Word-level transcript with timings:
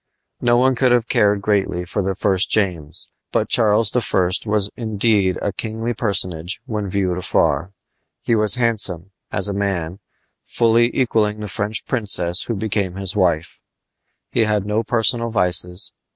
No 0.41 0.57
one 0.57 0.73
could 0.73 0.91
have 0.91 1.07
cared 1.07 1.43
greatly 1.43 1.85
for 1.85 2.01
the 2.01 2.15
first 2.15 2.49
James, 2.49 3.07
but 3.31 3.49
Charles 3.49 3.95
I. 3.95 4.31
was 4.47 4.71
indeed 4.75 5.37
a 5.43 5.53
kingly 5.53 5.93
personage 5.93 6.59
when 6.65 6.89
viewed 6.89 7.19
afar. 7.19 7.71
He 8.23 8.33
was 8.33 8.55
handsome, 8.55 9.11
as 9.31 9.47
a 9.47 9.53
man, 9.53 9.99
fully 10.43 10.89
equaling 10.99 11.39
the 11.39 11.47
French 11.47 11.85
princess 11.85 12.45
who 12.45 12.55
became 12.55 12.95
his 12.95 13.15
wife. 13.15 13.59
He 14.31 14.45
had 14.45 14.65
no 14.65 14.81
personal 14.81 15.29
vices. 15.29 15.93